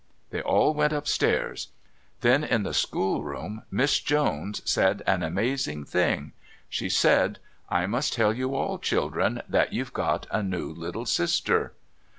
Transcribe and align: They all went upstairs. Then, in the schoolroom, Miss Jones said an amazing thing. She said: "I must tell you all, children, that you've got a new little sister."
They 0.31 0.41
all 0.41 0.73
went 0.73 0.93
upstairs. 0.93 1.67
Then, 2.21 2.43
in 2.43 2.63
the 2.63 2.73
schoolroom, 2.73 3.61
Miss 3.69 3.99
Jones 3.99 4.63
said 4.67 5.03
an 5.05 5.21
amazing 5.21 5.85
thing. 5.85 6.31
She 6.69 6.89
said: 6.89 7.37
"I 7.69 7.85
must 7.85 8.13
tell 8.13 8.33
you 8.33 8.55
all, 8.55 8.79
children, 8.79 9.43
that 9.47 9.73
you've 9.73 9.93
got 9.93 10.25
a 10.31 10.41
new 10.41 10.71
little 10.71 11.05
sister." 11.05 11.73